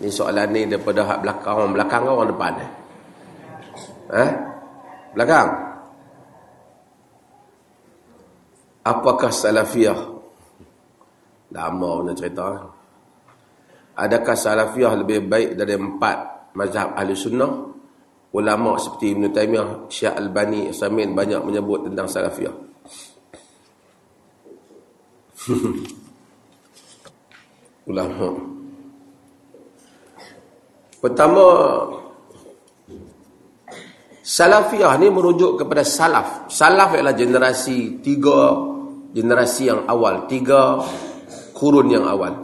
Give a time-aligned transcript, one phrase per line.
[0.00, 2.70] Ni soalan ni daripada hak belakang orang belakang orang depan eh.
[4.10, 4.30] Eh?
[5.12, 5.48] Belakang.
[8.80, 10.00] Apakah salafiyah?
[11.52, 12.64] Lama punya cerita.
[14.00, 17.68] Adakah salafiyah lebih baik dari empat mazhab ahli sunnah?
[18.30, 22.54] Ulama seperti Ibn Taymiyah, Syekh Albani, Samin banyak menyebut tentang salafiyah.
[27.90, 28.59] Ulama.
[31.00, 31.44] Pertama,
[34.20, 36.52] salafiyah ni merujuk kepada salaf.
[36.52, 38.52] Salaf ialah generasi tiga,
[39.16, 40.28] generasi yang awal.
[40.28, 40.84] Tiga
[41.56, 42.36] kurun yang awal.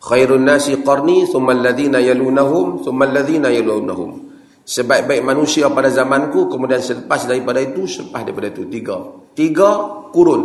[0.00, 4.24] Khairun nasi qarni thumma alladhina yalunahum thumma alladhina yalunahum.
[4.66, 8.98] Sebaik-baik manusia pada zamanku kemudian selepas daripada itu selepas daripada itu tiga.
[9.36, 9.68] Tiga
[10.16, 10.42] kurun.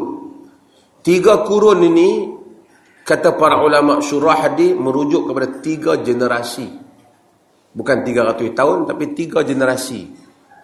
[1.02, 2.41] Tiga kurun ini
[3.12, 6.80] kata para ulama syurah hadis merujuk kepada tiga generasi.
[7.76, 10.08] Bukan tiga ratus tahun tapi tiga generasi.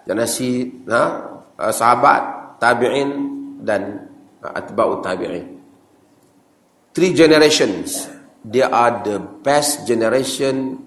[0.08, 0.50] Generasi
[0.88, 1.03] ha,
[1.75, 3.09] sahabat, tabi'in
[3.59, 4.08] dan
[4.42, 5.58] atba'ut tabi'in
[6.98, 8.09] three generations
[8.42, 10.81] they are the best generation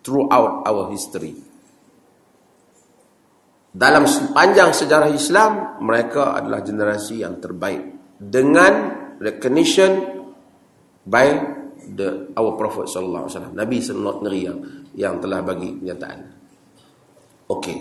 [0.00, 1.36] throughout our history
[3.72, 8.72] dalam sepanjang sejarah Islam mereka adalah generasi yang terbaik dengan
[9.20, 10.21] recognition
[11.06, 11.26] by
[11.96, 13.54] the our prophet sallallahu alaihi wasallam.
[13.58, 14.58] Nabi sallallahu alaihi yang
[14.94, 16.18] yang telah bagi kenyataan.
[17.50, 17.78] Okey.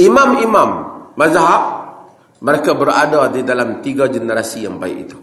[0.00, 0.70] Imam-imam
[1.18, 1.62] mazhab
[2.40, 5.18] mereka berada di dalam tiga generasi yang baik itu.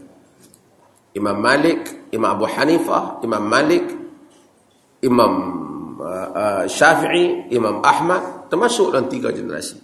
[1.16, 3.88] Imam Malik, Imam Abu Hanifah, Imam Malik,
[5.00, 5.34] Imam
[5.96, 9.80] uh, uh, Syafi'i, Imam Ahmad, termasuk dalam tiga generasi.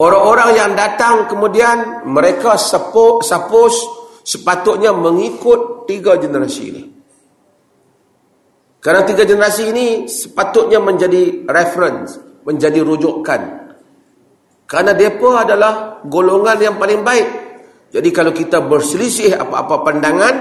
[0.00, 6.82] Orang-orang yang datang kemudian mereka suppose, suppose sepatutnya mengikut tiga generasi ini.
[8.80, 12.16] Kerana tiga generasi ini sepatutnya menjadi reference,
[12.48, 13.40] menjadi rujukan.
[14.64, 17.50] Kerana mereka adalah golongan yang paling baik
[17.90, 20.34] jadi kalau kita berselisih apa-apa pandangan,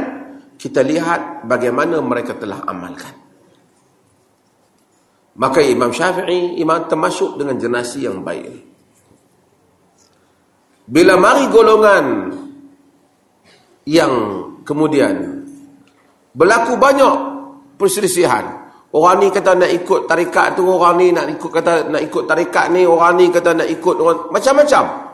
[0.61, 3.17] kita lihat bagaimana mereka telah amalkan.
[5.39, 8.43] Maka Imam Syafi'i imam termasuk dengan generasi yang baik
[10.83, 12.35] Bila mari golongan
[13.89, 14.13] yang
[14.61, 15.41] kemudian
[16.37, 17.15] berlaku banyak
[17.81, 18.69] perselisihan.
[18.89, 22.73] Orang ni kata nak ikut tarikat tu, orang ni nak ikut kata nak ikut tarikat
[22.73, 23.95] ni, orang ni kata nak ikut
[24.33, 25.09] macam-macam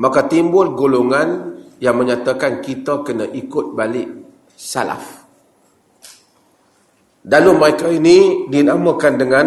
[0.00, 4.08] maka timbul golongan yang menyatakan kita kena ikut balik
[4.56, 5.28] salaf.
[7.26, 9.46] Lalu mereka ini dinamakan dengan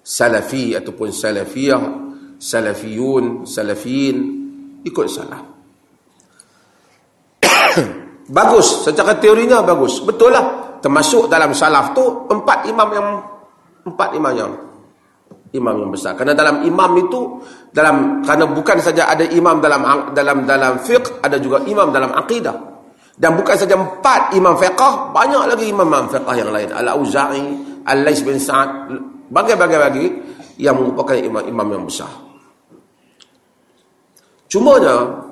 [0.00, 1.82] salafi ataupun salafiyah,
[2.40, 4.16] salafiyun, salafiyin,
[4.88, 5.57] ikut salaf.
[8.28, 10.04] Bagus, secara teorinya bagus.
[10.04, 10.78] Betul lah.
[10.78, 13.08] Termasuk dalam salaf tu empat imam yang
[13.82, 14.52] empat imam yang
[15.52, 16.14] imam yang besar.
[16.14, 17.42] Karena dalam imam itu
[17.74, 22.54] dalam karena bukan saja ada imam dalam dalam dalam fiqh, ada juga imam dalam akidah.
[23.18, 26.70] Dan bukan saja empat imam fiqh, banyak lagi imam imam fiqh yang lain.
[26.70, 27.44] Al-Auza'i,
[27.82, 28.94] Al-Lais bin Sa'ad,
[29.26, 30.06] bagai-bagai lagi
[30.62, 32.10] yang merupakan imam-imam yang besar.
[34.46, 35.26] Cumanya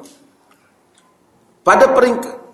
[1.62, 2.45] pada peringkat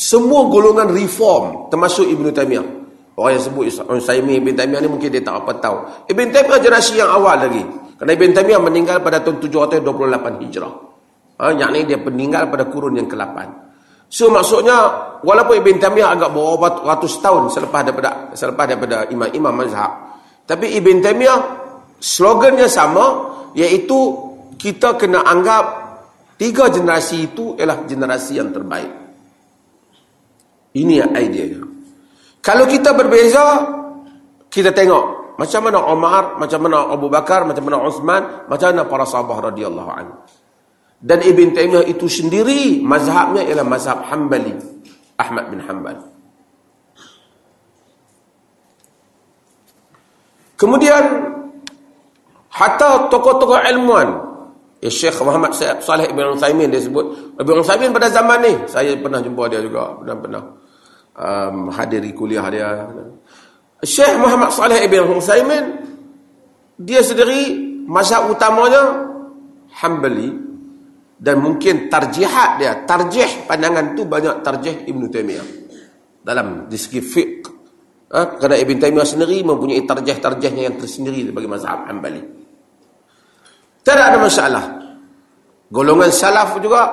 [0.00, 2.80] semua golongan reform termasuk Ibn Taymiyah
[3.20, 3.68] Orang yang sebut
[4.00, 5.76] Saimi Ibn Taymiyah ni mungkin dia tak apa tahu.
[6.08, 7.60] Ibn Taymiyah generasi yang awal lagi.
[8.00, 10.74] Kerana Ibn Taymiyah meninggal pada tahun 728 Hijrah.
[11.36, 13.36] Ha, yang ni dia meninggal pada kurun yang ke-8.
[14.08, 14.76] So maksudnya
[15.20, 20.16] walaupun Ibn Taymiyah agak beberapa ratus tahun selepas daripada selepas daripada imam-imam mazhab.
[20.48, 21.38] Tapi Ibn Taymiyah
[22.00, 23.04] slogannya sama
[23.52, 24.00] iaitu
[24.56, 25.64] kita kena anggap
[26.40, 29.09] tiga generasi itu ialah generasi yang terbaik.
[30.70, 31.70] Ini idea
[32.40, 33.68] kalau kita berbeza,
[34.48, 39.04] kita tengok macam mana Umar, macam mana Abu Bakar, macam mana Uthman, macam mana para
[39.04, 40.16] sahabat radhiyallahu anhu.
[41.00, 44.52] Dan Ibn Taymiyah itu sendiri mazhabnya ialah mazhab Hanbali,
[45.16, 45.96] Ahmad bin Hanbal.
[50.60, 51.04] Kemudian
[52.52, 54.29] hatta tokoh-tokoh ilmuan
[54.80, 59.20] ya Syekh Muhammad Saleh Ibn Uthaymin dia sebut Ibn Uthaymin pada zaman ni saya pernah
[59.20, 60.42] jumpa dia juga pernah-pernah
[61.20, 62.68] um, hadiri kuliah dia.
[63.80, 65.64] Syekh Muhammad Saleh Ibn Husaymin,
[66.76, 67.56] dia sendiri
[67.88, 69.08] mazhab utamanya
[69.80, 70.28] Hanbali
[71.20, 75.48] dan mungkin tarjihat dia, tarjih pandangan tu banyak tarjih Ibn Taymiyah
[76.20, 77.48] dalam di segi fiqh.
[78.10, 78.36] Ha?
[78.36, 82.39] Kerana Ibn Taymiyah sendiri mempunyai tarjih-tarjihnya yang tersendiri bagi mazhab Hanbali.
[83.80, 84.64] Tidak ada masalah.
[85.70, 86.90] Golongan salaf juga,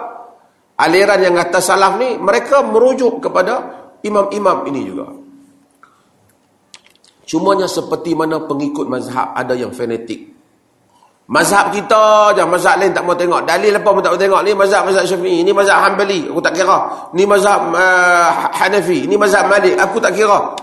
[0.77, 3.63] aliran yang kata salaf ni, mereka merujuk kepada
[4.05, 5.07] imam-imam ini juga.
[7.27, 10.31] Cumanya seperti mana pengikut mazhab ada yang fanatik.
[11.27, 13.43] Mazhab kita je, mazhab lain tak mau tengok.
[13.43, 14.41] Dalil apa pun tak mau tengok.
[14.47, 16.87] Ni mazhab mazhab Syafi'i, ni mazhab Hanbali, aku tak kira.
[17.11, 20.55] Ni mazhab uh, Hanafi, ni mazhab Malik, aku tak kira.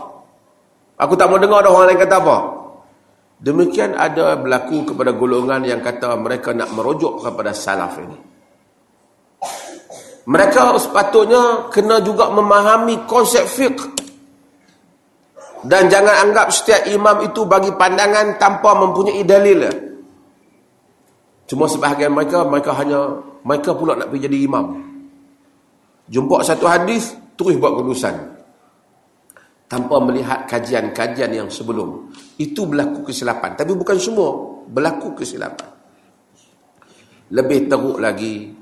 [0.97, 2.37] Aku tak mau dengar ada orang lain kata apa.
[3.41, 8.19] Demikian ada berlaku kepada golongan yang kata mereka nak merujuk kepada salaf ini.
[10.25, 13.93] Mereka sepatutnya kena juga memahami konsep fiqh.
[15.65, 19.65] Dan jangan anggap setiap imam itu bagi pandangan tanpa mempunyai dalil.
[21.45, 24.67] Cuma sebahagian mereka, mereka hanya, mereka pula nak pergi jadi imam.
[26.09, 28.34] Jumpa satu hadis, terus buat kelulusan.
[29.75, 32.15] Tanpa melihat kajian-kajian yang sebelum.
[32.39, 33.59] Itu berlaku kesilapan.
[33.59, 35.67] Tapi bukan semua, berlaku kesilapan.
[37.35, 38.55] Lebih teruk lagi,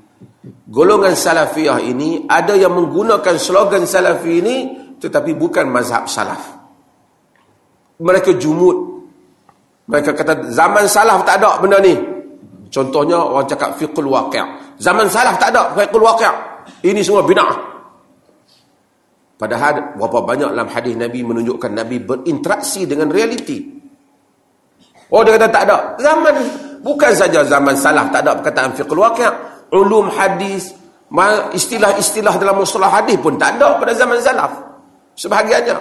[0.65, 4.55] golongan salafiyah ini, ada yang menggunakan slogan salafi ini,
[4.97, 6.49] tetapi bukan mazhab salaf.
[8.01, 9.05] Mereka jumut.
[9.85, 11.93] Mereka kata, zaman salaf tak ada benda ni.
[12.73, 14.41] Contohnya orang cakap fiqhul waqi'.
[14.81, 16.33] Zaman salaf tak ada fiqhul waqi'.
[16.89, 17.72] Ini semua bid'ah.
[19.43, 23.59] Padahal berapa banyak dalam hadis Nabi menunjukkan Nabi berinteraksi dengan realiti.
[25.11, 25.99] Oh dia kata tak ada.
[25.99, 26.35] Zaman
[26.79, 29.27] bukan saja zaman salaf tak ada perkataan fiqhul waqi',
[29.75, 30.71] ulum hadis,
[31.59, 34.63] istilah-istilah dalam mustalah hadis pun tak ada pada zaman salaf.
[35.19, 35.75] Sebahagiannya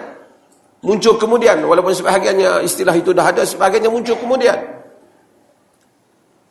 [0.83, 4.59] muncul kemudian walaupun sebahagiannya istilah itu dah ada, sebahagiannya muncul kemudian.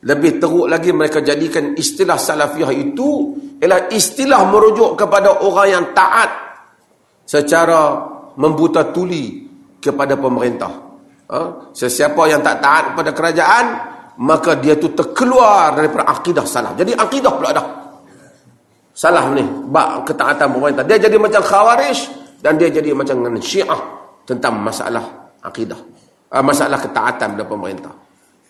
[0.07, 6.50] Lebih teruk lagi mereka jadikan istilah salafiyah itu ialah istilah merujuk kepada orang yang taat
[7.31, 7.95] secara
[8.35, 9.47] membuta tuli
[9.79, 10.71] kepada pemerintah.
[11.31, 11.71] Ha?
[11.71, 13.65] Sesiapa yang tak taat kepada kerajaan,
[14.19, 16.75] maka dia tu terkeluar daripada akidah salaf.
[16.75, 17.67] Jadi akidah pula dah.
[18.91, 20.83] Salah ni, bak ketaatan pemerintah.
[20.83, 21.99] Dia jadi macam khawarij
[22.43, 23.79] dan dia jadi macam syiah
[24.27, 25.79] tentang masalah akidah.
[26.35, 27.93] Ha, masalah ketaatan pada pemerintah.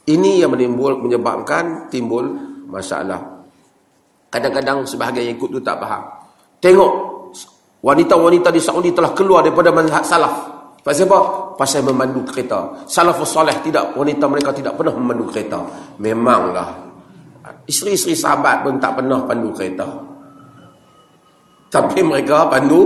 [0.10, 2.25] Ini yang menimbul, menyebabkan timbul
[2.66, 3.45] masalah.
[4.33, 6.01] Kadang-kadang sebahagian yang ikut tu tak faham.
[6.57, 6.94] Tengok,
[7.81, 10.62] wanita-wanita di Saudi telah keluar daripada manhaj salaf.
[10.81, 11.19] Pasal apa?
[11.57, 12.89] Pasal memandu kereta.
[12.89, 15.62] Salafus soleh tidak, wanita mereka tidak pernah memandu kereta.
[16.01, 16.74] Memanglah.
[17.69, 19.86] Isteri-isteri sahabat pun tak pernah pandu kereta.
[21.69, 22.81] Tapi mereka pandu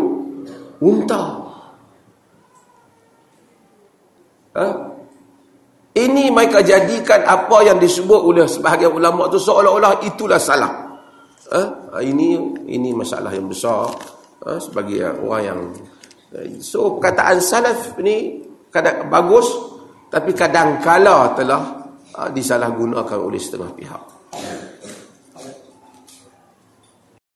[0.83, 1.23] unta.
[4.59, 4.67] Ha?
[5.95, 10.99] Ini mereka jadikan apa yang disebut oleh sebahagian ulama itu seolah-olah itulah salah.
[11.55, 11.61] Ha?
[12.03, 14.59] Ini ini masalah yang besar ha?
[14.59, 15.61] sebagai orang yang
[16.59, 19.47] so perkataan salaf ni kadang bagus
[20.11, 21.61] tapi kadang kala telah
[22.15, 24.03] ha, disalahgunakan oleh setengah pihak.